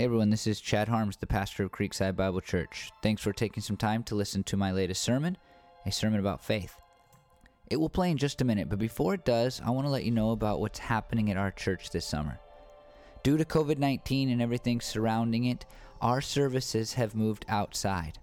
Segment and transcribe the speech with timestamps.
[0.00, 2.90] Hey everyone, this is Chad Harms, the pastor of Creekside Bible Church.
[3.02, 5.36] Thanks for taking some time to listen to my latest sermon,
[5.84, 6.74] a sermon about faith.
[7.68, 10.04] It will play in just a minute, but before it does, I want to let
[10.04, 12.40] you know about what's happening at our church this summer.
[13.22, 15.66] Due to COVID 19 and everything surrounding it,
[16.00, 18.18] our services have moved outside.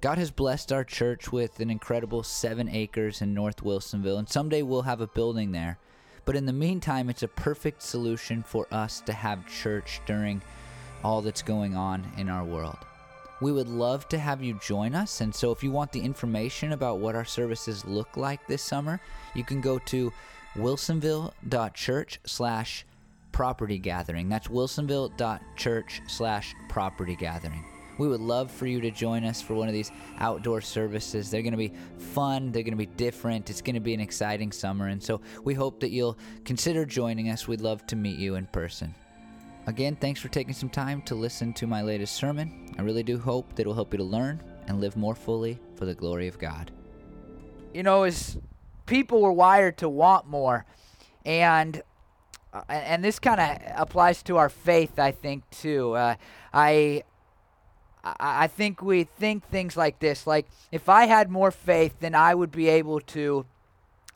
[0.00, 4.62] God has blessed our church with an incredible seven acres in North Wilsonville, and someday
[4.62, 5.76] we'll have a building there.
[6.24, 10.40] But in the meantime, it's a perfect solution for us to have church during
[11.04, 12.78] all that's going on in our world.
[13.40, 16.72] We would love to have you join us, and so if you want the information
[16.72, 19.00] about what our services look like this summer,
[19.34, 20.12] you can go to
[20.56, 22.86] wilsonville.church slash
[23.32, 24.28] property gathering.
[24.28, 27.64] That's wilsonville.church slash property gathering.
[27.98, 31.30] We would love for you to join us for one of these outdoor services.
[31.30, 34.00] They're going to be fun, they're going to be different, it's going to be an
[34.00, 37.46] exciting summer, and so we hope that you'll consider joining us.
[37.46, 38.94] We'd love to meet you in person.
[39.66, 42.74] Again, thanks for taking some time to listen to my latest sermon.
[42.78, 45.58] I really do hope that it will help you to learn and live more fully
[45.76, 46.70] for the glory of God.
[47.72, 48.36] You know, as
[48.86, 50.66] people were wired to want more,
[51.24, 51.82] and
[52.52, 55.94] uh, and this kind of applies to our faith, I think too.
[55.94, 56.16] Uh,
[56.52, 57.02] I
[58.04, 62.34] I think we think things like this, like if I had more faith, then I
[62.34, 63.46] would be able to,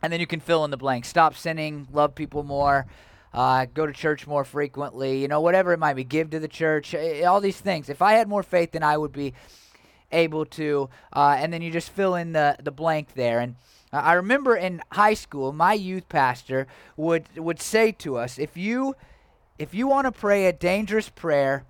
[0.03, 1.05] and then you can fill in the blank.
[1.05, 2.85] Stop sinning, love people more,
[3.33, 6.47] uh, go to church more frequently, you know, whatever it might be, give to the
[6.47, 7.89] church, eh, all these things.
[7.89, 9.33] If I had more faith, then I would be
[10.11, 13.39] able to, uh, and then you just fill in the, the blank there.
[13.39, 13.55] And
[13.93, 18.95] I remember in high school, my youth pastor would, would say to us, if you,
[19.57, 21.65] if you want to pray a dangerous prayer,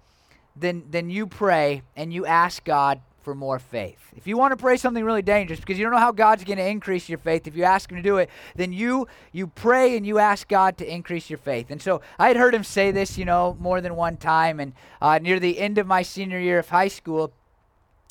[0.55, 4.11] then, then you pray and you ask God for more faith.
[4.17, 6.57] If you want to pray something really dangerous because you don't know how God's going
[6.57, 9.95] to increase your faith, if you ask him to do it, then you you pray
[9.95, 11.69] and you ask God to increase your faith.
[11.69, 14.59] And so I had heard him say this, you know, more than one time.
[14.59, 17.31] And uh, near the end of my senior year of high school,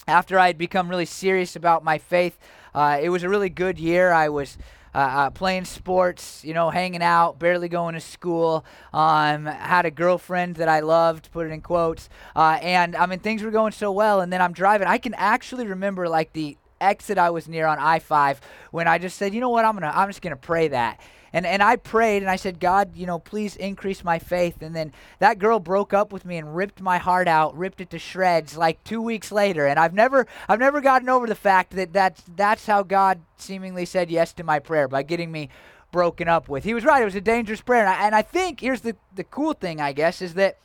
[0.07, 2.39] after I had become really serious about my faith,
[2.73, 4.13] uh, it was a really good year.
[4.13, 4.57] I was
[4.99, 8.65] uh, uh, playing sports, you know, hanging out, barely going to school.
[8.93, 12.09] Um, had a girlfriend that I loved, put it in quotes.
[12.35, 14.21] Uh, and I mean, things were going so well.
[14.21, 14.89] And then I'm driving.
[14.89, 18.39] I can actually remember like the exit I was near on I-5
[18.73, 20.99] when I just said, you know what, I'm gonna, I'm just gonna pray that.
[21.33, 24.63] And and I prayed and I said, God, you know, please increase my faith.
[24.63, 27.91] And then that girl broke up with me and ripped my heart out, ripped it
[27.91, 29.67] to shreds like 2 weeks later.
[29.67, 33.85] And I've never I've never gotten over the fact that that's that's how God seemingly
[33.85, 35.49] said yes to my prayer by getting me
[35.91, 36.65] broken up with.
[36.65, 37.03] He was right.
[37.03, 37.81] It was a dangerous prayer.
[37.81, 40.59] And I, and I think here's the the cool thing, I guess, is that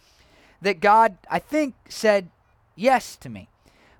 [0.62, 2.29] that God I think said
[2.75, 3.50] yes to me.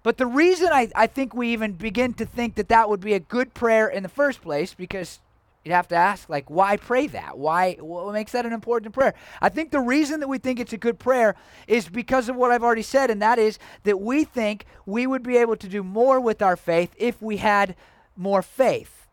[0.02, 3.14] But the reason I, I think we even begin to think that that would be
[3.14, 5.20] a good prayer in the first place, because
[5.66, 7.38] you have to ask, like, why pray that?
[7.38, 7.76] Why?
[7.76, 9.14] What makes that an important prayer?
[9.42, 11.36] I think the reason that we think it's a good prayer
[11.68, 15.24] is because of what I've already said, and that is that we think we would
[15.24, 17.76] be able to do more with our faith if we had
[18.18, 19.08] more faith.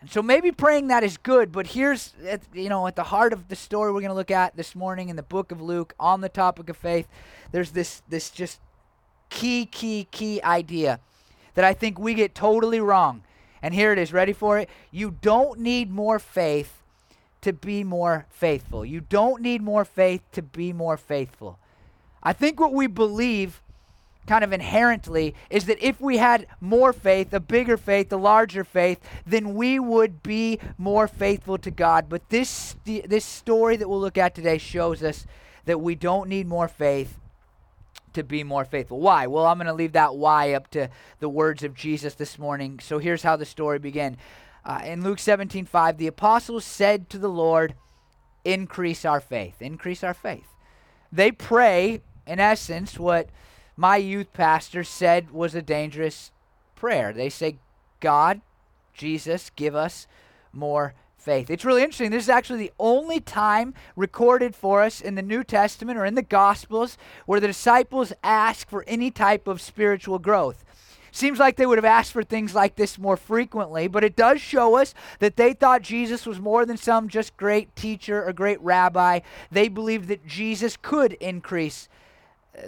[0.00, 3.32] And so maybe praying that is good, but here's, at, you know, at the heart
[3.32, 5.94] of the story we're going to look at this morning in the book of Luke
[6.00, 7.06] on the topic of faith,
[7.52, 8.60] there's this, this just
[9.28, 11.00] key, key, key idea
[11.54, 13.22] that I think we get totally wrong.
[13.62, 14.12] And here it is.
[14.12, 14.68] Ready for it?
[14.90, 16.82] You don't need more faith
[17.42, 18.84] to be more faithful.
[18.84, 21.58] You don't need more faith to be more faithful.
[22.22, 23.62] I think what we believe
[24.26, 28.64] kind of inherently is that if we had more faith, a bigger faith, a larger
[28.64, 32.08] faith, then we would be more faithful to God.
[32.08, 35.26] But this this story that we'll look at today shows us
[35.64, 37.19] that we don't need more faith
[38.14, 39.00] to be more faithful.
[39.00, 39.26] Why?
[39.26, 40.88] Well, I'm going to leave that why up to
[41.18, 42.80] the words of Jesus this morning.
[42.80, 44.16] So here's how the story began.
[44.64, 47.74] Uh, in Luke 17 5, the apostles said to the Lord,
[48.44, 49.60] Increase our faith.
[49.60, 50.48] Increase our faith.
[51.12, 53.28] They pray, in essence, what
[53.76, 56.30] my youth pastor said was a dangerous
[56.74, 57.12] prayer.
[57.12, 57.56] They say,
[58.00, 58.40] God,
[58.94, 60.06] Jesus, give us
[60.52, 61.50] more faith.
[61.50, 62.10] It's really interesting.
[62.10, 66.14] This is actually the only time recorded for us in the New Testament or in
[66.14, 70.64] the Gospels where the disciples ask for any type of spiritual growth.
[71.12, 74.40] Seems like they would have asked for things like this more frequently, but it does
[74.40, 78.60] show us that they thought Jesus was more than some just great teacher or great
[78.60, 79.20] rabbi.
[79.50, 81.88] They believed that Jesus could increase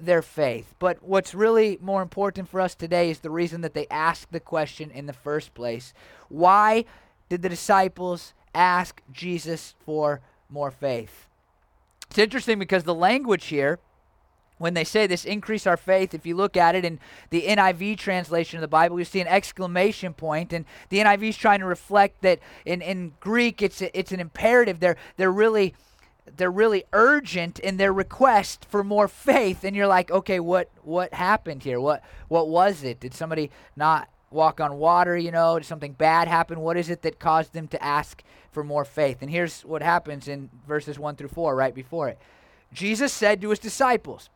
[0.00, 0.74] their faith.
[0.78, 4.40] But what's really more important for us today is the reason that they asked the
[4.40, 5.94] question in the first place.
[6.28, 6.84] Why
[7.28, 11.26] did the disciples ask Jesus for more faith.
[12.08, 13.78] It's interesting because the language here,
[14.58, 17.00] when they say this, increase our faith, if you look at it in
[17.30, 21.36] the NIV translation of the Bible, you see an exclamation point, and the NIV is
[21.36, 24.78] trying to reflect that in, in Greek, it's, a, it's an imperative.
[24.78, 25.74] They're, they're really
[26.36, 31.12] they're really urgent in their request for more faith and you're like okay what what
[31.14, 35.66] happened here what what was it did somebody not walk on water you know did
[35.66, 39.30] something bad happen what is it that caused them to ask for more faith and
[39.30, 42.18] here's what happens in verses 1 through 4 right before it
[42.72, 44.28] jesus said to his disciples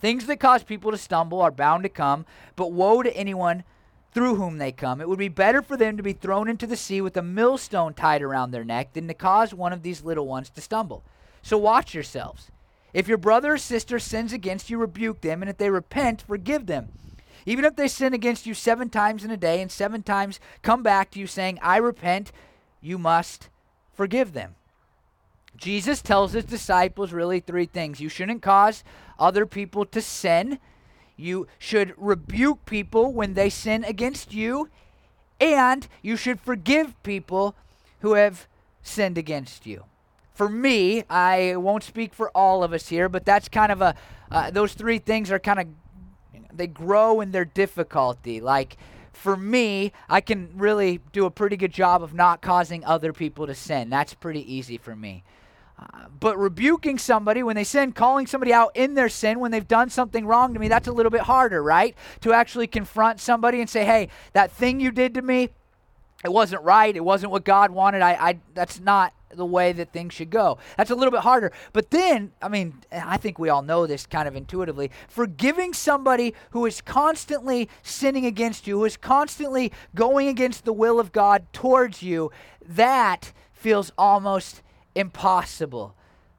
[0.00, 2.26] things that cause people to stumble are bound to come
[2.56, 3.64] but woe to anyone
[4.12, 5.00] through whom they come.
[5.00, 7.94] It would be better for them to be thrown into the sea with a millstone
[7.94, 11.04] tied around their neck than to cause one of these little ones to stumble.
[11.42, 12.50] So watch yourselves.
[12.92, 16.66] If your brother or sister sins against you, rebuke them, and if they repent, forgive
[16.66, 16.88] them.
[17.46, 20.82] Even if they sin against you seven times in a day and seven times come
[20.82, 22.32] back to you saying, I repent,
[22.80, 23.48] you must
[23.92, 24.54] forgive them.
[25.56, 28.00] Jesus tells his disciples really three things.
[28.00, 28.84] You shouldn't cause
[29.18, 30.58] other people to sin.
[31.16, 34.68] You should rebuke people when they sin against you,
[35.40, 37.56] and you should forgive people
[38.00, 38.46] who have
[38.82, 39.84] sinned against you.
[40.32, 43.96] For me, I won't speak for all of us here, but that's kind of a,
[44.30, 45.66] uh, those three things are kind of,
[46.52, 48.40] they grow in their difficulty.
[48.40, 48.76] Like,
[49.12, 53.46] for me, I can really do a pretty good job of not causing other people
[53.46, 53.90] to sin.
[53.90, 55.24] That's pretty easy for me
[55.78, 59.68] uh, but rebuking somebody when they sin, calling somebody out in their sin when they've
[59.68, 61.94] done something wrong to me, that's a little bit harder, right?
[62.22, 65.50] To actually confront somebody and say, hey, that thing you did to me,
[66.24, 66.96] it wasn't right.
[66.96, 68.02] It wasn't what God wanted.
[68.02, 70.58] I, I that's not the way that things should go.
[70.76, 71.52] That's a little bit harder.
[71.72, 74.90] But then, I mean, I think we all know this kind of intuitively.
[75.08, 80.98] Forgiving somebody who is constantly sinning against you, who is constantly going against the will
[80.98, 82.30] of God towards you,
[82.66, 84.62] that feels almost
[84.94, 85.94] impossible.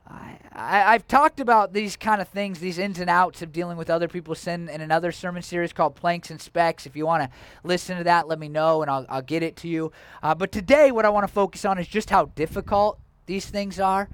[0.10, 3.90] I, have talked about these kind of things, these ins and outs of dealing with
[3.90, 6.86] other people's sin in another sermon series called Planks and Specks.
[6.86, 7.30] If you want to
[7.64, 9.92] listen to that, let me know and I'll, I'll get it to you.
[10.24, 13.80] Uh, but today, what I want to focus on is just how difficult these things
[13.80, 14.10] are.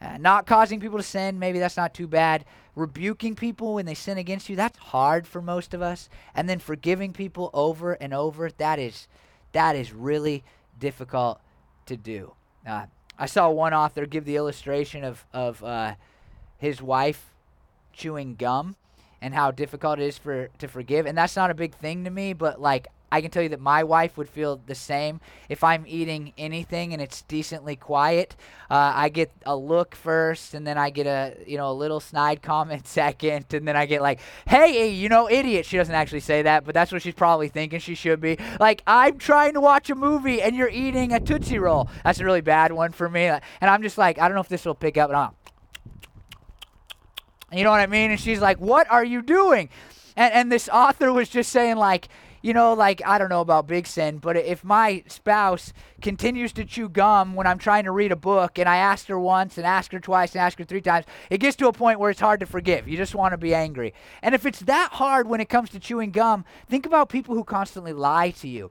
[0.00, 2.44] Uh, not causing people to sin, maybe that's not too bad.
[2.74, 6.08] Rebuking people when they sin against you, that's hard for most of us.
[6.34, 9.08] And then forgiving people over and over, that is,
[9.52, 10.44] that is really
[10.78, 11.40] difficult
[11.86, 12.32] to do.
[12.66, 12.86] Uh,
[13.18, 15.94] I saw one author give the illustration of of uh,
[16.58, 17.32] his wife
[17.92, 18.76] chewing gum
[19.20, 22.10] and how difficult it is for to forgive, and that's not a big thing to
[22.10, 25.64] me, but like I can tell you that my wife would feel the same if
[25.64, 28.36] I'm eating anything and it's decently quiet.
[28.70, 32.00] Uh, I get a look first, and then I get a you know a little
[32.00, 36.20] snide comment second, and then I get like, "Hey, you know, idiot." She doesn't actually
[36.20, 37.80] say that, but that's what she's probably thinking.
[37.80, 41.58] She should be like, "I'm trying to watch a movie and you're eating a tootsie
[41.58, 44.42] roll." That's a really bad one for me, and I'm just like, I don't know
[44.42, 45.08] if this will pick up.
[47.50, 48.10] You know what I mean?
[48.10, 49.70] And she's like, "What are you doing?"
[50.14, 52.08] And and this author was just saying like
[52.42, 56.64] you know, like I don't know about big sin, but if my spouse continues to
[56.64, 59.66] chew gum when I'm trying to read a book and I asked her once and
[59.66, 62.20] asked her twice and asked her three times, it gets to a point where it's
[62.20, 62.88] hard to forgive.
[62.88, 63.94] You just want to be angry.
[64.22, 67.44] And if it's that hard when it comes to chewing gum, think about people who
[67.44, 68.70] constantly lie to you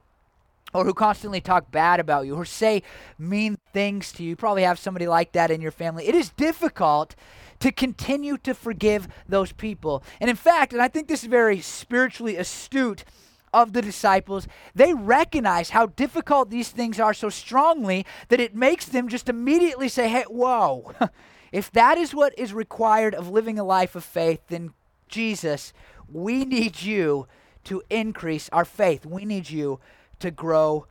[0.74, 2.82] or who constantly talk bad about you or say
[3.18, 4.30] mean things to you.
[4.30, 6.06] You probably have somebody like that in your family.
[6.06, 7.14] It is difficult
[7.60, 10.02] to continue to forgive those people.
[10.20, 13.04] And in fact, and I think this is very spiritually astute
[13.52, 18.86] of the disciples, they recognize how difficult these things are so strongly that it makes
[18.86, 20.92] them just immediately say, hey, whoa,
[21.52, 24.72] if that is what is required of living a life of faith, then
[25.08, 25.72] Jesus,
[26.10, 27.26] we need you
[27.64, 29.04] to increase our faith.
[29.04, 29.80] We need you
[30.20, 30.86] to grow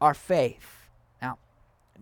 [0.00, 0.88] our faith.
[1.20, 1.38] Now,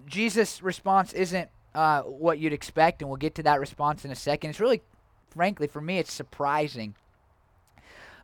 [0.07, 4.17] Jesus' response isn't uh, what you'd expect, and we'll get to that response in a
[4.17, 4.50] second.
[4.50, 4.83] It's really,
[5.31, 6.95] frankly, for me, it's surprising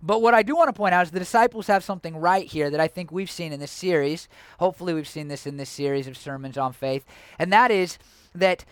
[0.03, 2.71] but what I do want to point out is the disciples have something right here
[2.71, 4.29] that I think we've seen in this series.
[4.59, 7.05] Hopefully, we've seen this in this series of sermons on faith.
[7.39, 7.99] And that is
[8.35, 8.65] that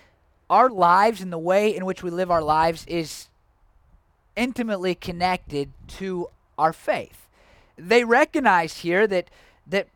[0.49, 3.29] our lives and the way in which we live our lives is
[4.37, 6.29] intimately connected to
[6.59, 7.27] our faith.
[7.77, 9.29] They recognize here that
[9.67, 9.89] that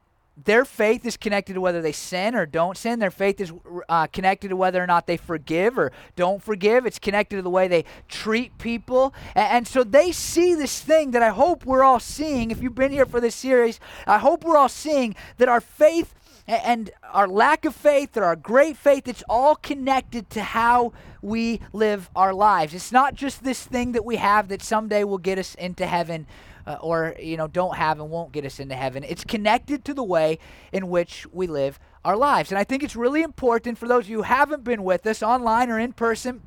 [0.44, 2.99] their faith is connected to whether they sin or don't sin.
[2.99, 3.52] Their faith is
[3.88, 6.87] uh, connected to whether or not they forgive or don't forgive.
[6.87, 9.14] It's connected to the way they treat people.
[9.35, 12.50] And, and, so they see this thing that I hope we're all seeing.
[12.50, 16.14] If you've been here for this series, I hope we're all seeing that our faith
[16.47, 20.92] and our lack of faith or our great faith, it's all connected to how
[21.23, 22.75] we live our lives.
[22.75, 26.26] It's not just this thing that we have that someday will get us into heaven
[26.66, 29.04] uh, or you know don't have and won't get us into heaven.
[29.04, 30.38] It's connected to the way
[30.72, 32.50] in which we live our lives.
[32.50, 35.22] And I think it's really important for those of you who haven't been with us
[35.22, 36.42] online or in person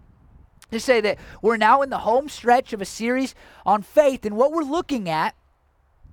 [0.72, 4.36] to say that we're now in the home stretch of a series on faith and
[4.36, 5.36] what we're looking at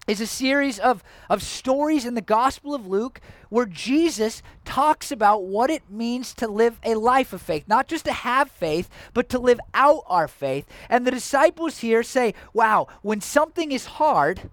[0.06, 5.44] is a series of, of stories in the Gospel of Luke where Jesus talks about
[5.44, 7.64] what it means to live a life of faith.
[7.68, 10.66] Not just to have faith, but to live out our faith.
[10.88, 14.50] And the disciples here say, wow, when something is hard,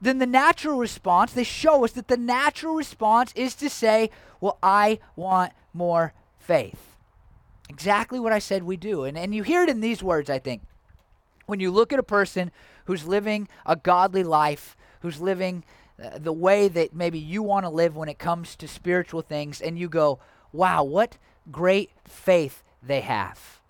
[0.00, 4.10] then the natural response, they show us that the natural response is to say,
[4.40, 6.96] well, I want more faith.
[7.68, 9.04] Exactly what I said we do.
[9.04, 10.62] And, and you hear it in these words, I think.
[11.46, 12.50] When you look at a person
[12.88, 15.62] who's living a godly life, who's living
[16.02, 19.60] uh, the way that maybe you want to live when it comes to spiritual things,
[19.60, 20.18] and you go,
[20.52, 21.18] wow, what
[21.52, 23.60] great faith they have.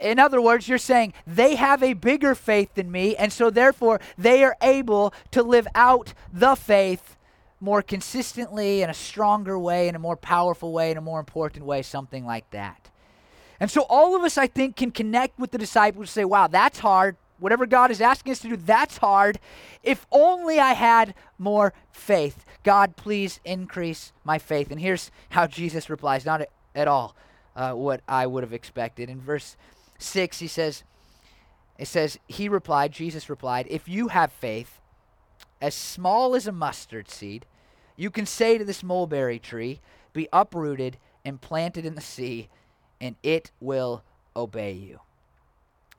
[0.00, 3.98] In other words, you're saying they have a bigger faith than me, and so therefore
[4.16, 7.16] they are able to live out the faith
[7.60, 11.64] more consistently in a stronger way, in a more powerful way, in a more important
[11.64, 12.88] way, something like that.
[13.58, 16.46] And so all of us, I think, can connect with the disciples and say, wow,
[16.46, 17.16] that's hard.
[17.38, 19.38] Whatever God is asking us to do, that's hard.
[19.82, 22.44] If only I had more faith.
[22.64, 24.70] God, please increase my faith.
[24.70, 26.42] And here's how Jesus replies, not
[26.74, 27.14] at all
[27.54, 29.08] uh, what I would have expected.
[29.08, 29.56] In verse
[29.98, 30.82] 6, he says,
[31.78, 34.80] it says, He replied, Jesus replied, If you have faith
[35.60, 37.46] as small as a mustard seed,
[37.96, 39.80] you can say to this mulberry tree,
[40.12, 42.48] Be uprooted and planted in the sea,
[43.00, 44.02] and it will
[44.36, 45.00] obey you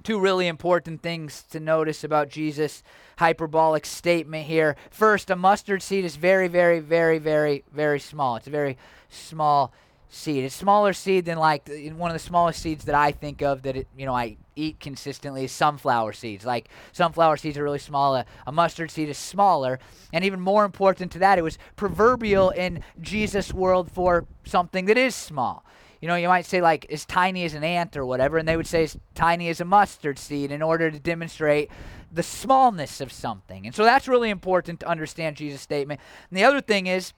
[0.04, 2.84] two really important things to notice about Jesus'
[3.18, 4.76] hyperbolic statement here.
[4.90, 8.36] First, a mustard seed is very, very, very, very, very small.
[8.38, 8.78] It's a very
[9.10, 9.74] small
[10.10, 10.44] seed.
[10.44, 13.76] It's smaller seed than like one of the smallest seeds that I think of that
[13.76, 16.46] it, you know I eat consistently is sunflower seeds.
[16.46, 18.16] Like sunflower seeds are really small.
[18.16, 19.80] A, a mustard seed is smaller,
[20.12, 24.98] and even more important to that, it was proverbial in Jesus' world for something that
[24.98, 25.64] is small
[26.02, 28.58] you know, you might say like as tiny as an ant or whatever, and they
[28.58, 31.70] would say as tiny as a mustard seed in order to demonstrate
[32.12, 33.66] the smallness of something.
[33.66, 36.00] And so that's really important to understand Jesus' statement.
[36.30, 37.14] And the other thing is,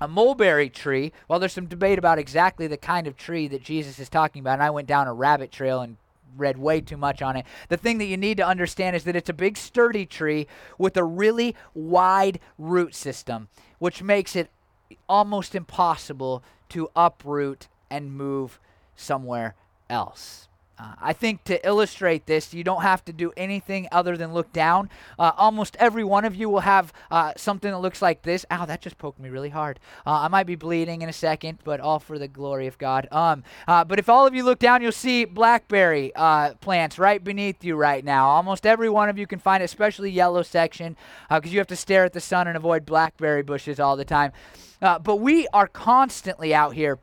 [0.00, 3.98] a mulberry tree, well, there's some debate about exactly the kind of tree that Jesus
[3.98, 5.96] is talking about, and I went down a rabbit trail and
[6.36, 7.44] read way too much on it.
[7.68, 10.46] The thing that you need to understand is that it's a big, sturdy tree
[10.78, 13.48] with a really wide root system,
[13.78, 14.50] which makes it
[15.08, 18.60] almost impossible to uproot and move
[18.96, 19.54] somewhere
[19.88, 20.48] else.
[20.80, 24.52] Uh, I think to illustrate this, you don't have to do anything other than look
[24.52, 24.90] down.
[25.18, 28.46] Uh, almost every one of you will have uh, something that looks like this.
[28.50, 29.80] Ow, that just poked me really hard.
[30.06, 33.08] Uh, I might be bleeding in a second, but all for the glory of God.
[33.10, 37.22] Um, uh, but if all of you look down, you'll see blackberry uh, plants right
[37.22, 38.28] beneath you right now.
[38.28, 40.96] Almost every one of you can find especially yellow section,
[41.28, 44.30] because you have to stare at the sun and avoid blackberry bushes all the time.
[44.80, 47.00] but we are constantly out here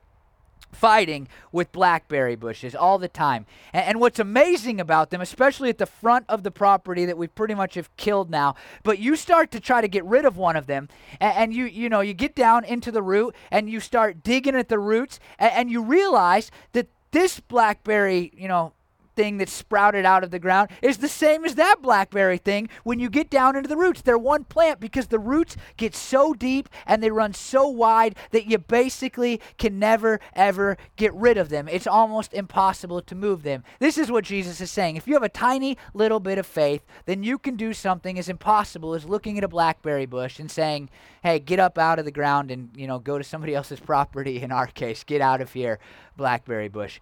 [0.75, 3.46] fighting with blackberry bushes all the time.
[3.74, 7.27] And, and, what's amazing about them, especially at the front of the property that we
[7.27, 10.55] pretty much have killed now, but you start to try to get rid of one
[10.55, 10.89] of them,
[11.20, 14.55] and, and you you know you get down into the root and you start digging
[14.55, 18.74] at the roots, and, and you realize that this blackberry you know
[19.16, 23.00] thing that sprouted out of the ground is the same as that blackberry thing when
[23.00, 24.02] you get down into the roots.
[24.02, 28.46] They're one plant because the roots get so deep and they run so wide that
[28.46, 31.68] you basically can never, ever get rid of them.
[31.68, 33.64] It's almost impossible to move them.
[33.80, 34.96] This is what Jesus is saying.
[34.96, 38.30] If you have a tiny little bit of faith, then you can do something as
[38.30, 40.90] impossible as looking at a blackberry bush and saying,
[41.24, 44.42] hey, get up out of the ground and, you know, go to somebody else's property,
[44.42, 45.80] in our case, get out of here,
[46.18, 47.00] blackberry bush.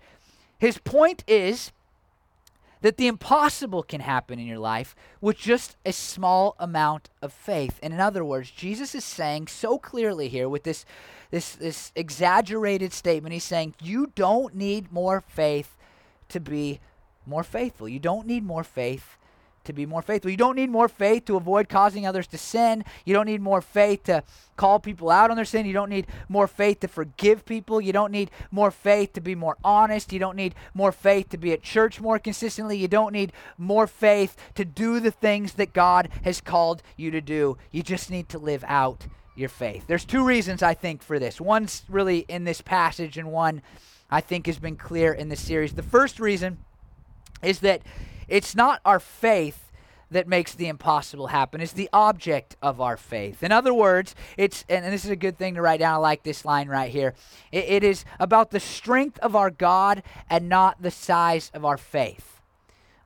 [0.60, 1.72] His point is
[2.84, 7.80] that the impossible can happen in your life with just a small amount of faith.
[7.82, 10.86] And in other words, Jesus is saying so clearly here with this
[11.32, 15.78] this this exaggerated statement, he's saying you don't need more faith
[16.28, 16.82] to be
[17.26, 17.88] more faithful.
[17.88, 19.18] You don't need more faith
[19.66, 20.32] to be more faithful.
[20.32, 22.84] You don't need more faith to avoid causing others to sin.
[23.06, 24.24] You don't need more faith to
[24.58, 25.66] call people out on their sin.
[25.66, 27.82] You don't need more faith to forgive people.
[27.82, 30.14] You don't need more faith to be more honest.
[30.14, 32.78] You don't need more faith to be at church more consistently.
[32.78, 37.22] You don't need more faith to do the things that God has called you to
[37.22, 37.58] do.
[37.72, 39.86] You just need to live out your faith.
[39.88, 41.42] There's two reasons I think for this.
[41.42, 43.62] One's really in this passage and one
[44.12, 45.74] I think has been clear in this series.
[45.74, 46.60] The first reason
[47.42, 47.82] is that
[48.34, 49.72] it's not our faith
[50.10, 51.62] that makes the impossible happen.
[51.62, 53.44] It's the object of our faith.
[53.44, 55.94] In other words, it's, and this is a good thing to write down.
[55.94, 57.14] I like this line right here.
[57.52, 61.78] it, it is about the strength of our God and not the size of our
[61.78, 62.42] faith.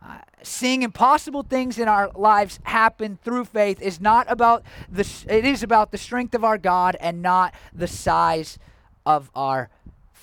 [0.02, 5.44] Uh, seeing impossible things in our lives happen through faith is not about the it
[5.44, 8.60] is about the strength of our God and not the size
[9.06, 9.70] of our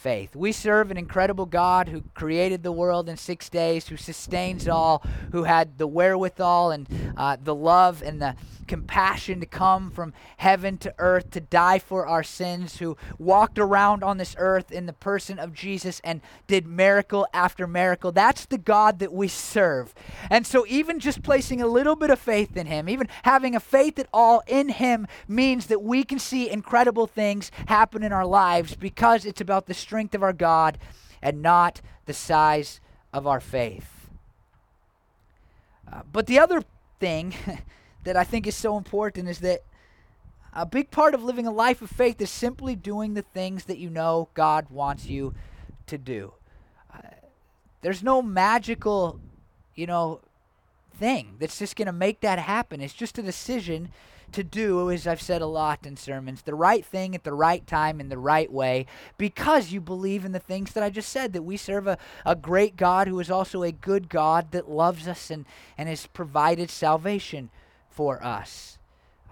[0.05, 0.37] faith.
[0.37, 5.03] We serve an incredible God who created the world in six days, who sustains all,
[5.33, 10.79] who had the wherewithal and uh, the love and the compassion to come from heaven
[10.79, 14.93] to earth to die for our sins, who walked around on this earth in the
[14.93, 18.13] person of Jesus and did miracle after miracle.
[18.13, 19.95] That's the God that we serve.
[20.31, 23.61] And so, even just placing a little bit of faith in Him, even having a
[23.61, 28.27] faith at all in Him, means that we can see incredible things happen in our
[28.27, 30.79] lives because it's about the strength of our God
[31.23, 32.81] and not the size
[33.13, 34.09] of our faith.
[35.91, 36.63] Uh, but the other
[36.99, 37.35] thing
[38.05, 39.63] that I think is so important is that
[40.53, 43.79] a big part of living a life of faith is simply doing the things that
[43.79, 45.35] you know God wants you
[45.89, 46.33] to do.
[46.93, 47.09] Uh,
[47.83, 49.21] there's no magical,
[49.75, 50.21] you know,
[50.97, 52.81] thing that's just going to make that happen.
[52.81, 53.91] It's just a decision
[54.33, 57.65] to do, as I've said a lot in sermons, the right thing at the right
[57.67, 61.33] time in the right way because you believe in the things that I just said,
[61.33, 65.07] that we serve a, a great God who is also a good God that loves
[65.07, 65.45] us and,
[65.79, 67.51] and has provided salvation
[67.95, 68.79] for us.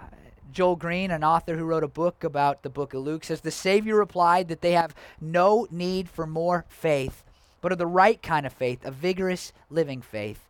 [0.01, 0.07] Uh,
[0.53, 3.51] Joel Green, an author who wrote a book about the book of Luke, says the
[3.51, 7.25] Savior replied that they have no need for more faith,
[7.61, 10.49] but of the right kind of faith, a vigorous living faith.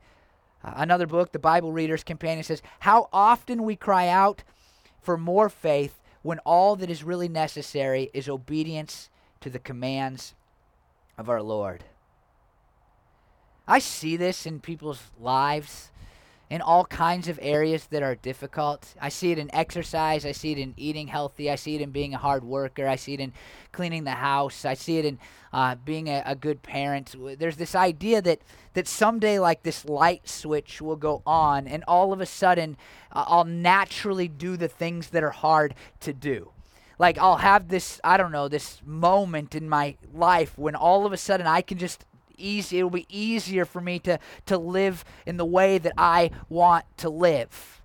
[0.63, 4.45] Uh, another book, The Bible Reader's Companion, says, How often we cry out
[5.01, 10.35] for more faith when all that is really necessary is obedience to the commands
[11.19, 11.85] of our Lord.
[13.67, 15.91] I see this in people's lives
[16.53, 18.95] in all kinds of areas that are difficult.
[19.01, 20.27] I see it in exercise.
[20.27, 21.51] I see it in eating healthy.
[21.51, 22.87] I see it in being a hard worker.
[22.87, 23.33] I see it in
[23.73, 24.67] cleaning the house.
[24.67, 25.19] I see it in
[25.55, 27.15] uh, being a, a good parent.
[27.39, 28.43] There's this idea that
[28.75, 32.77] that someday, like this light switch will go on, and all of a sudden,
[33.13, 36.51] uh, I'll naturally do the things that are hard to do
[36.99, 41.15] like I'll have this I don't know this moment in my life when all of
[41.15, 42.05] a sudden I can just
[42.39, 46.85] easy it'll be easier for me to to live in the way that I want
[46.99, 47.82] to live.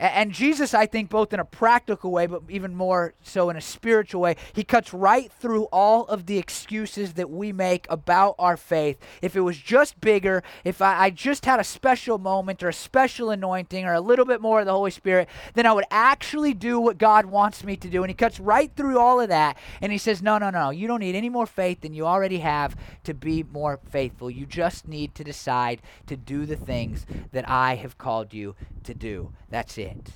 [0.00, 3.60] And Jesus, I think, both in a practical way, but even more so in a
[3.60, 8.56] spiritual way, he cuts right through all of the excuses that we make about our
[8.56, 8.98] faith.
[9.20, 12.72] If it was just bigger, if I, I, just had a special moment or a
[12.72, 16.54] special anointing or a little bit more of the Holy Spirit, then I would actually
[16.54, 18.02] do what God wants me to do.
[18.02, 20.86] And he cuts right through all of that and he says, No, no, no, you
[20.86, 24.30] don't need any more faith than you already have to be more faithful.
[24.30, 28.94] You just need to decide to do the things that I have called you to
[28.94, 29.34] do.
[29.50, 30.12] That's it it.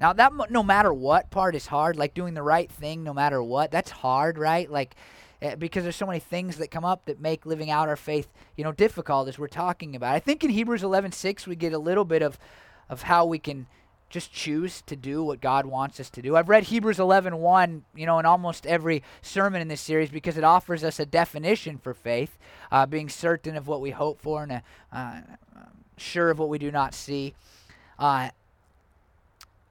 [0.00, 3.42] Now that no matter what part is hard, like doing the right thing no matter
[3.42, 4.68] what, that's hard, right?
[4.70, 4.96] Like
[5.42, 8.28] uh, because there's so many things that come up that make living out our faith,
[8.56, 10.14] you know, difficult as we're talking about.
[10.14, 12.38] I think in Hebrews 11:6 we get a little bit of
[12.88, 13.66] of how we can
[14.10, 16.36] just choose to do what God wants us to do.
[16.36, 20.44] I've read Hebrews 11:1, you know, in almost every sermon in this series because it
[20.44, 22.38] offers us a definition for faith,
[22.70, 24.60] uh, being certain of what we hope for and uh,
[24.92, 25.20] uh
[25.96, 27.34] sure of what we do not see.
[27.98, 28.30] Uh,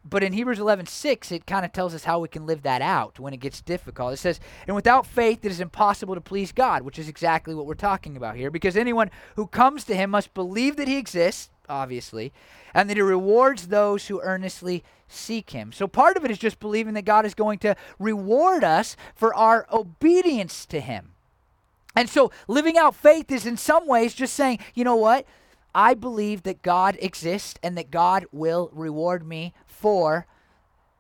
[0.04, 2.82] but in Hebrews 11, 6, it kind of tells us how we can live that
[2.82, 4.14] out when it gets difficult.
[4.14, 7.68] It says, And without faith, it is impossible to please God, which is exactly what
[7.68, 8.50] we're talking about here.
[8.50, 12.34] Because anyone who comes to him must believe that he exists, obviously,
[12.74, 15.72] and that he rewards those who earnestly seek him.
[15.72, 19.36] So part of it is just believing that God is going to reward us for
[19.36, 21.10] our obedience to him.
[21.96, 25.26] And so living out faith is in some ways just saying, you know what?
[25.74, 30.28] I believe that God exists and that God will reward me for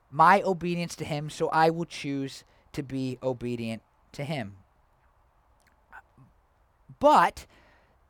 [0.09, 3.81] my obedience to Him, so I will choose to be obedient
[4.13, 4.57] to Him.
[6.99, 7.45] But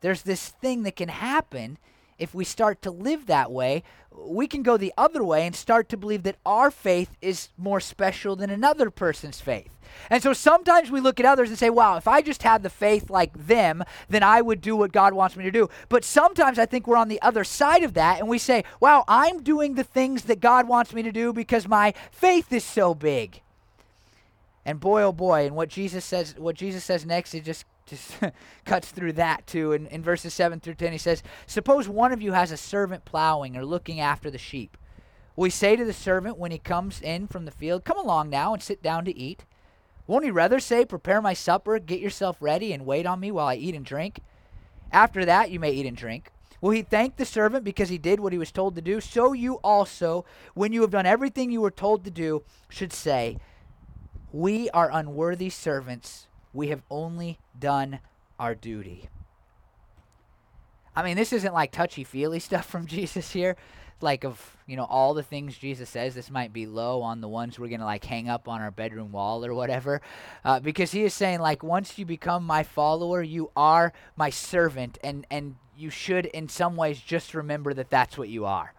[0.00, 1.78] there's this thing that can happen
[2.18, 3.82] if we start to live that way.
[4.14, 7.80] We can go the other way and start to believe that our faith is more
[7.80, 9.70] special than another person's faith.
[10.10, 12.70] And so sometimes we look at others and say, wow, if I just had the
[12.70, 15.68] faith like them, then I would do what God wants me to do.
[15.88, 19.04] But sometimes I think we're on the other side of that and we say, wow,
[19.08, 22.94] I'm doing the things that God wants me to do because my faith is so
[22.94, 23.40] big.
[24.64, 28.18] And boy, oh boy, and what Jesus says, what Jesus says next, it just just
[28.64, 29.72] cuts through that too.
[29.72, 33.04] In, in verses 7 through 10, he says, Suppose one of you has a servant
[33.04, 34.76] plowing or looking after the sheep.
[35.34, 38.30] Will he say to the servant when he comes in from the field, Come along
[38.30, 39.44] now and sit down to eat?
[40.06, 43.46] Won't he rather say, Prepare my supper, get yourself ready, and wait on me while
[43.46, 44.20] I eat and drink?
[44.90, 46.30] After that, you may eat and drink.
[46.60, 49.00] Will he thank the servant because he did what he was told to do?
[49.00, 53.38] So you also, when you have done everything you were told to do, should say,
[54.32, 56.28] We are unworthy servants.
[56.52, 58.00] We have only done
[58.38, 59.08] our duty.
[60.94, 63.56] I mean, this isn't like touchy feely stuff from Jesus here
[64.00, 67.28] like of you know all the things jesus says this might be low on the
[67.28, 70.00] ones we're gonna like hang up on our bedroom wall or whatever
[70.44, 74.98] uh, because he is saying like once you become my follower you are my servant
[75.04, 78.74] and and you should, in some ways, just remember that that's what you are.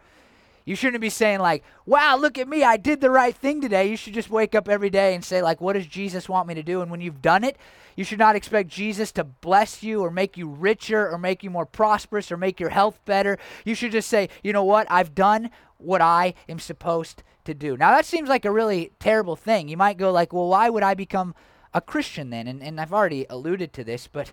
[0.65, 3.89] You shouldn't be saying, like, wow, look at me, I did the right thing today.
[3.89, 6.54] You should just wake up every day and say, like, what does Jesus want me
[6.54, 6.82] to do?
[6.82, 7.58] And when you've done it,
[7.95, 11.49] you should not expect Jesus to bless you or make you richer or make you
[11.49, 13.38] more prosperous or make your health better.
[13.65, 17.76] You should just say, you know what, I've done what I am supposed to do.
[17.76, 19.67] Now, that seems like a really terrible thing.
[19.67, 21.36] You might go, like, well, why would I become
[21.73, 22.47] a Christian then?
[22.47, 24.32] And, and I've already alluded to this, but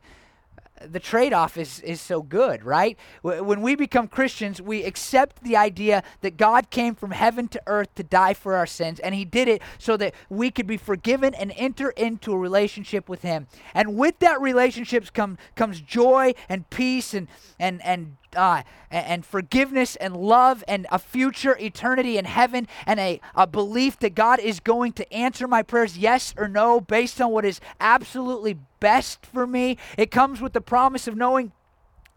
[0.80, 2.98] the trade-off is is so good, right?
[3.22, 7.94] When we become Christians, we accept the idea that God came from heaven to earth
[7.96, 11.34] to die for our sins, and He did it so that we could be forgiven
[11.34, 13.46] and enter into a relationship with Him.
[13.74, 19.96] And with that relationship come, comes joy and peace and and and uh, and, forgiveness
[19.96, 24.60] and love and a future eternity in heaven and a, a belief that God is
[24.60, 29.46] going to answer my prayers, yes or no, based on what is absolutely best for
[29.46, 29.76] me.
[29.96, 31.52] It comes with the promise of knowing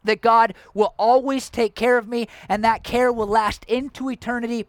[0.04, 4.66] that God will always take care of me and that care will last into eternity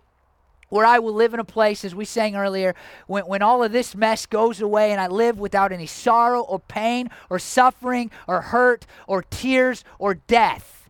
[0.75, 2.75] where I will live in a place, as we sang earlier,
[3.07, 6.59] when, when all of this mess goes away and I live without any sorrow or
[6.59, 10.84] pain or suffering or hurt or tears or death.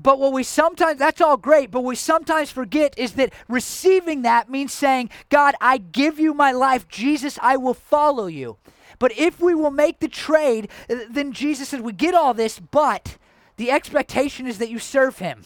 [0.00, 4.48] But what we sometimes, that's all great, but we sometimes forget is that receiving that
[4.48, 6.86] means saying, God, I give you my life.
[6.86, 8.58] Jesus, I will follow you.
[9.00, 10.70] But if we will make the trade,
[11.10, 13.16] then Jesus says, we get all this, but
[13.56, 15.44] the expectation is that you serve him,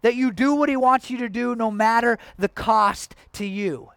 [0.00, 3.90] that you do what he wants you to do no matter the cost to you.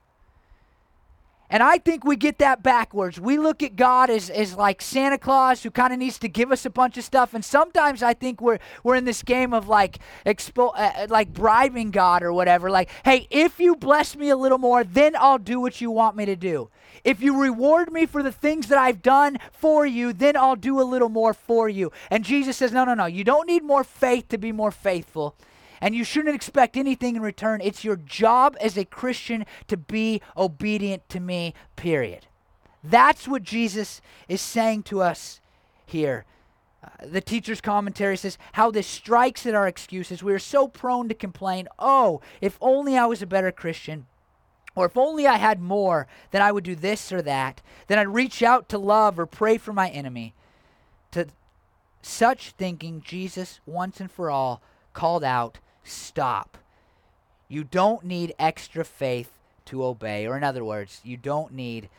[1.53, 3.19] And I think we get that backwards.
[3.19, 6.51] We look at God as, as like Santa Claus who kind of needs to give
[6.51, 7.35] us a bunch of stuff.
[7.35, 11.31] And sometimes I think we're, we're in this game of like expo- uh, uh, like
[11.31, 12.71] bribing God or whatever.
[12.71, 16.15] Like, hey, if you bless me a little more, then I'll do what you want
[16.15, 16.71] me to do.
[17.03, 20.81] If you reward me for the things that I've done for you, then I'll do
[20.81, 21.91] a little more for you.
[22.09, 23.05] And Jesus says, no, no, no.
[23.05, 25.35] You don't need more faith to be more faithful
[25.83, 27.59] and you shouldn't expect anything in return.
[27.61, 32.25] It's your job as a Christian to be obedient to me, period.
[32.81, 35.41] That's what Jesus is saying to us
[35.85, 36.23] here.
[36.81, 40.23] Uh, the teacher's commentary says how this strikes at our excuses.
[40.23, 44.05] We are so prone to complain, oh, if only I was a better Christian.
[44.75, 47.61] Or if only I had more, then I would do this or that.
[47.87, 50.33] Then I'd reach out to love or pray for my enemy.
[51.11, 51.27] To
[52.01, 54.61] such thinking, Jesus, once and for all,
[54.93, 56.57] called out stop.
[57.47, 59.31] You don't need extra faith
[59.65, 60.25] to obey.
[60.25, 61.89] Or, in other words, you don't need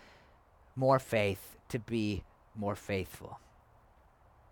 [0.76, 3.38] more faith to be more faithful.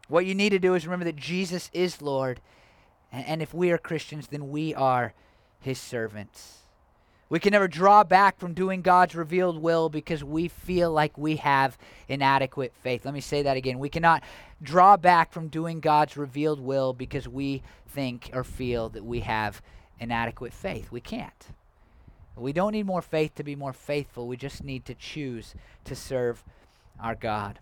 [0.09, 2.40] What you need to do is remember that Jesus is Lord,
[3.11, 5.12] and, if we are Christians, then we are
[5.61, 6.62] his servants.
[7.33, 11.37] We can never draw back from doing God's revealed will because we feel like we
[11.37, 13.07] have inadequate faith.
[13.07, 13.79] Let me say that again.
[13.79, 14.23] We cannot
[14.62, 19.62] draw back from doing God's revealed will because we think or feel that we have
[19.99, 20.92] inadequate faith.
[20.92, 21.47] We can't.
[22.37, 24.29] We don't need more faith to be more faithful.
[24.29, 26.45] We just need to choose to serve
[27.01, 27.61] our God.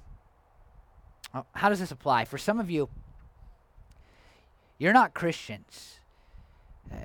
[1.55, 2.25] How does this apply?
[2.25, 2.89] For some of you,
[4.79, 6.00] you're not Christians.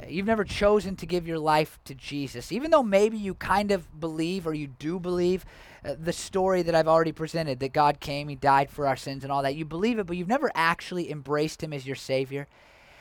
[0.08, 4.00] You've never chosen to give your life to Jesus, even though maybe you kind of
[4.00, 5.46] believe or you do believe
[5.84, 9.24] uh, the story that I've already presented that God came, He died for our sins
[9.24, 9.56] and all that.
[9.56, 12.48] You believe it, but you've never actually embraced Him as your Savior.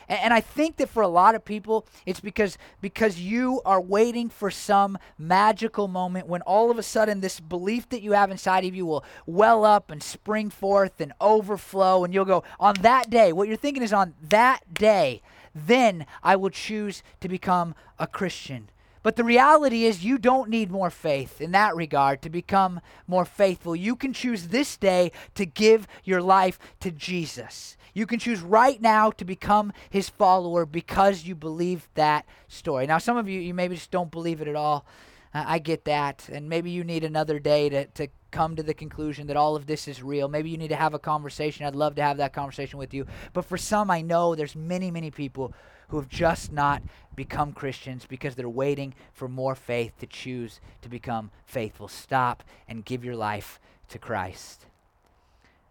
[0.09, 3.81] And, and I think that for a lot of people, it's because because you are
[3.81, 8.31] waiting for some magical moment when all of a sudden this belief that you have
[8.31, 12.75] inside of you will well up and spring forth and overflow, and you'll go on
[12.83, 13.33] that day.
[13.33, 15.23] What you're thinking is on that day
[15.54, 18.70] then I will choose to become a Christian.
[19.04, 23.26] But the reality is, you don't need more faith in that regard to become more
[23.26, 23.76] faithful.
[23.76, 27.76] You can choose this day to give your life to Jesus.
[27.92, 32.86] You can choose right now to become his follower because you believe that story.
[32.86, 34.86] Now, some of you, you maybe just don't believe it at all.
[35.34, 36.28] I get that.
[36.32, 39.66] And maybe you need another day to, to come to the conclusion that all of
[39.66, 40.27] this is real.
[40.27, 41.64] Maybe you need to have a conversation.
[41.64, 43.07] I'd love to have that conversation with you.
[43.33, 45.55] But for some, I know there's many, many people
[45.88, 46.83] who have just not
[47.14, 51.87] become Christians because they're waiting for more faith to choose to become faithful.
[51.87, 54.66] Stop and give your life to Christ.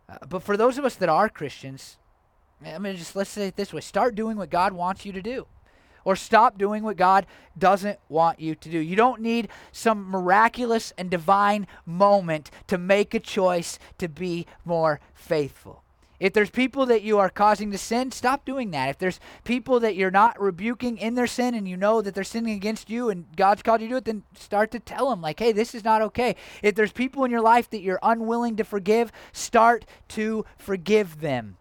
[0.08, 1.98] Uh, but for those of us that are Christians,
[2.66, 5.22] I mean, just let's say it this way start doing what God wants you to
[5.22, 5.48] do
[6.06, 7.26] or stop doing what God
[7.58, 8.80] doesn't want you to do.
[8.80, 15.00] You don't need some miraculous and divine moment to make a choice to be more
[15.14, 15.84] faithful.
[16.20, 18.88] If there's people that you are causing to sin, stop doing that.
[18.88, 22.24] If there's people that you're not rebuking in their sin and you know that they're
[22.24, 25.22] sinning against you and God's called you to do it, then start to tell them,
[25.22, 26.38] like, hey, this is not okay.
[26.62, 31.58] If there's people in your life that you're unwilling to forgive, start to forgive them.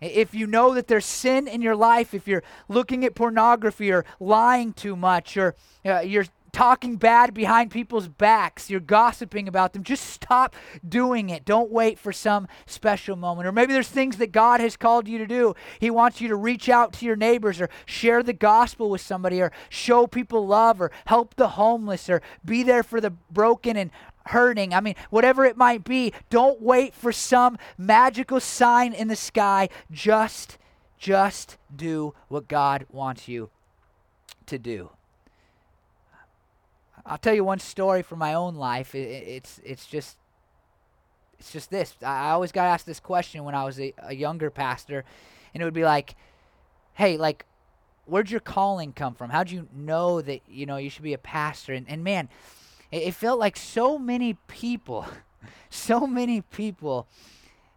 [0.00, 4.04] If you know that there's sin in your life, if you're looking at pornography or
[4.20, 5.54] lying too much or
[5.84, 10.56] uh, you're talking bad behind people's backs, you're gossiping about them, just stop
[10.88, 11.44] doing it.
[11.44, 13.46] Don't wait for some special moment.
[13.46, 15.54] Or maybe there's things that God has called you to do.
[15.78, 19.42] He wants you to reach out to your neighbors or share the gospel with somebody
[19.42, 23.90] or show people love or help the homeless or be there for the broken and
[24.26, 24.74] hurting.
[24.74, 29.68] I mean, whatever it might be, don't wait for some magical sign in the sky.
[29.90, 30.58] Just
[30.98, 33.50] just do what God wants you
[34.46, 34.90] to do.
[37.04, 38.94] I'll tell you one story from my own life.
[38.94, 40.16] It, it, it's it's just
[41.38, 41.94] it's just this.
[42.02, 45.04] I always got asked this question when I was a, a younger pastor,
[45.54, 46.16] and it would be like,
[46.94, 47.44] "Hey, like,
[48.06, 49.30] where'd your calling come from?
[49.30, 52.28] How'd you know that you know you should be a pastor?" And and man,
[52.90, 55.06] it, it felt like so many people,
[55.70, 57.06] so many people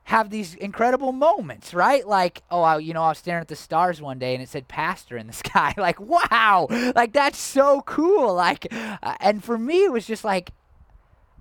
[0.09, 2.05] have these incredible moments, right?
[2.07, 4.49] Like, oh, I, you know, I was staring at the stars one day and it
[4.49, 5.73] said pastor in the sky.
[5.77, 8.33] like, wow, like that's so cool.
[8.33, 10.49] Like, uh, and for me, it was just like,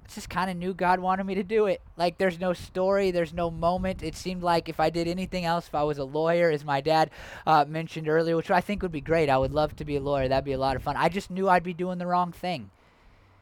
[0.05, 1.81] I just kind of knew God wanted me to do it.
[1.97, 4.03] Like, there's no story, there's no moment.
[4.03, 6.83] It seemed like if I did anything else, if I was a lawyer, as my
[6.83, 7.11] dad
[7.47, 10.01] uh, mentioned earlier, which I think would be great, I would love to be a
[10.01, 10.29] lawyer.
[10.29, 10.97] That'd be a lot of fun.
[10.97, 12.71] I just knew I'd be doing the wrong thing.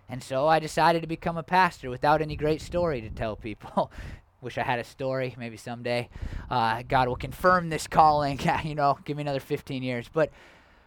[0.08, 3.90] And so I decided to become a pastor without any great story to tell people.
[4.40, 5.34] Wish I had a story.
[5.38, 6.08] Maybe someday
[6.50, 8.38] uh, God will confirm this calling.
[8.64, 10.08] you know, give me another 15 years.
[10.12, 10.30] But,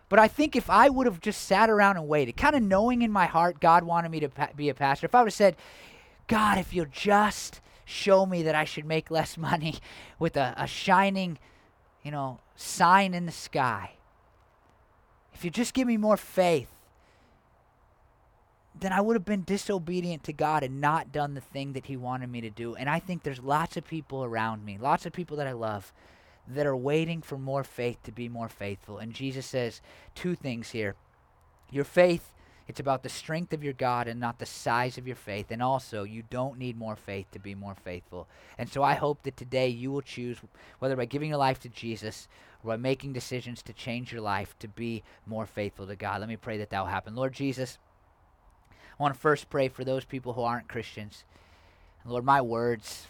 [0.08, 3.01] but I think if I would have just sat around and waited, kind of knowing
[3.01, 5.34] in my heart God wanted me to pa- be a pastor, if I would have
[5.34, 5.58] said,
[6.27, 9.79] God, if you'll just show me that I should make less money
[10.17, 11.39] with a, a shining,
[12.03, 13.95] you know, sign in the sky,
[15.34, 16.69] if you just give me more faith,
[18.80, 21.98] then I would have been disobedient to God and not done the thing that He
[21.98, 22.76] wanted me to do.
[22.76, 25.94] And I think there's lots of people around me, lots of people that I love,
[26.48, 28.98] that are waiting for more faith to be more faithful.
[28.98, 29.82] And Jesus says
[30.15, 30.96] two things here
[31.72, 32.34] your faith.
[32.68, 35.48] It's about the strength of your God and not the size of your faith.
[35.50, 38.28] And also, you don't need more faith to be more faithful.
[38.60, 40.38] And so I hope that today you will choose,
[40.78, 42.28] whether by giving your life to Jesus
[42.63, 46.20] or by making decisions to change your life, to be more faithful to God.
[46.20, 47.15] Let me pray that that will happen.
[47.15, 47.80] Lord Jesus,
[49.00, 51.24] I want to first pray for those people who aren't Christians.
[52.06, 53.08] Lord, my words,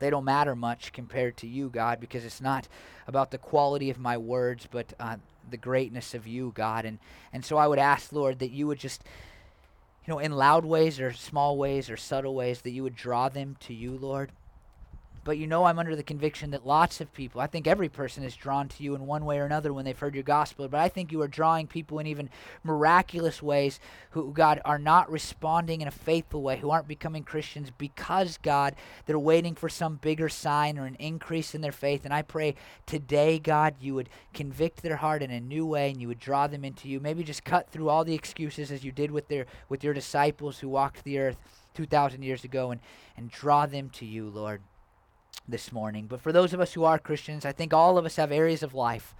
[0.00, 2.68] they don't matter much compared to you, God, because it's not
[3.06, 5.16] about the quality of my words, but uh,
[5.48, 6.84] the greatness of you, God.
[6.84, 6.98] And,
[7.32, 9.02] and so I would ask, Lord, that you would just,
[10.06, 13.30] you know, in loud ways or small ways or subtle ways, that you would draw
[13.30, 14.30] them to you, Lord.
[15.26, 18.22] But you know, I'm under the conviction that lots of people, I think every person
[18.22, 20.78] is drawn to you in one way or another when they've heard your gospel, but
[20.78, 22.30] I think you are drawing people in even
[22.62, 27.72] miraculous ways who, God, are not responding in a faithful way, who aren't becoming Christians
[27.76, 32.04] because, God, they're waiting for some bigger sign or an increase in their faith.
[32.04, 32.54] And I pray
[32.86, 36.46] today, God, you would convict their heart in a new way and you would draw
[36.46, 37.00] them into you.
[37.00, 40.60] Maybe just cut through all the excuses as you did with, their, with your disciples
[40.60, 41.38] who walked the earth
[41.74, 42.80] 2,000 years ago and,
[43.16, 44.62] and draw them to you, Lord
[45.48, 46.06] this morning.
[46.06, 48.62] But for those of us who are Christians, I think all of us have areas
[48.62, 49.14] of life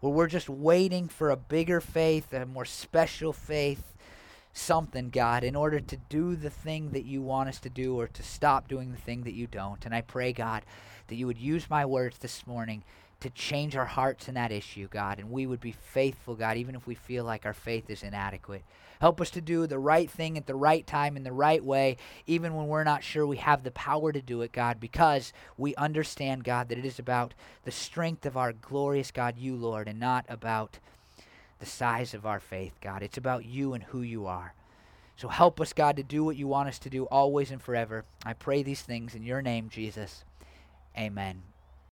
[0.00, 3.94] where we're just waiting for a bigger faith, a more special faith,
[4.52, 8.08] something, God, in order to do the thing that you want us to do or
[8.08, 9.84] to stop doing the thing that you don't.
[9.84, 10.62] And I pray, God,
[11.08, 12.82] that you would use my words this morning
[13.20, 16.74] to change our hearts in that issue, God, and we would be faithful, God, even
[16.74, 18.64] if we feel like our faith is inadequate.
[19.00, 21.96] Help us to do the right thing at the right time in the right way,
[22.26, 25.74] even when we're not sure we have the power to do it, God, because we
[25.76, 27.32] understand, God, that it is about
[27.64, 30.78] the strength of our glorious God, you, Lord, and not about
[31.60, 33.02] the size of our faith, God.
[33.02, 34.54] It's about you and who you are.
[35.16, 38.04] So help us, God, to do what you want us to do always and forever.
[38.24, 40.24] I pray these things in your name, Jesus.
[40.96, 41.42] Amen.